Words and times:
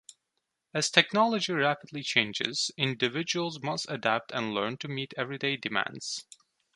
As 0.73 0.89
technology 0.89 1.53
rapidly 1.53 2.01
changes, 2.01 2.71
individuals 2.75 3.61
must 3.61 3.85
adapt 3.87 4.31
and 4.31 4.51
learn 4.51 4.77
to 4.77 4.87
meet 4.87 5.13
everyday 5.15 5.57
demands. 5.57 6.25